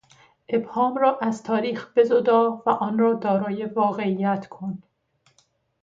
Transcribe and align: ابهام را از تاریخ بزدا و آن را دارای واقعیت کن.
ابهام 0.49 0.95
را 0.95 1.17
از 1.21 1.43
تاریخ 1.43 1.91
بزدا 1.95 2.61
و 2.65 2.69
آن 2.69 2.99
را 2.99 3.13
دارای 3.13 3.65
واقعیت 3.65 4.47
کن. 4.47 4.83